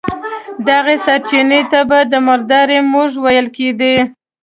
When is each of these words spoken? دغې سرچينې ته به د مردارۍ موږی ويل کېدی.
دغې 0.67 0.95
سرچينې 1.05 1.61
ته 1.71 1.79
به 1.89 1.99
د 2.11 2.13
مردارۍ 2.27 2.79
موږی 2.91 3.17
ويل 3.23 3.47
کېدی. 3.55 3.93